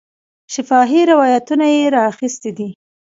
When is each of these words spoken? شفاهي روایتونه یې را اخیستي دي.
شفاهي 0.53 1.01
روایتونه 1.11 1.65
یې 1.75 1.83
را 1.93 2.01
اخیستي 2.11 2.51
دي. 2.57 2.69